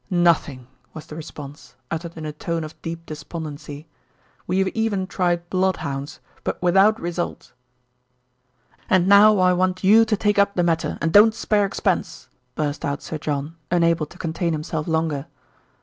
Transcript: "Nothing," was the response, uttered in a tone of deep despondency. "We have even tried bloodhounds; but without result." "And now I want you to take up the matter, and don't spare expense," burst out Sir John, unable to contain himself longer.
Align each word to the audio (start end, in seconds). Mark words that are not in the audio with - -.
"Nothing," 0.09 0.65
was 0.95 1.05
the 1.05 1.15
response, 1.15 1.75
uttered 1.91 2.17
in 2.17 2.25
a 2.25 2.31
tone 2.33 2.63
of 2.63 2.81
deep 2.81 3.05
despondency. 3.05 3.87
"We 4.47 4.57
have 4.57 4.69
even 4.69 5.05
tried 5.05 5.47
bloodhounds; 5.51 6.19
but 6.43 6.59
without 6.59 6.99
result." 6.99 7.53
"And 8.89 9.07
now 9.07 9.37
I 9.37 9.53
want 9.53 9.83
you 9.83 10.03
to 10.05 10.17
take 10.17 10.39
up 10.39 10.55
the 10.55 10.63
matter, 10.63 10.97
and 11.03 11.13
don't 11.13 11.35
spare 11.35 11.67
expense," 11.67 12.29
burst 12.55 12.83
out 12.83 13.03
Sir 13.03 13.19
John, 13.19 13.57
unable 13.69 14.07
to 14.07 14.17
contain 14.17 14.53
himself 14.53 14.87
longer. 14.87 15.27